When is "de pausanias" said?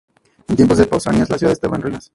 0.79-1.29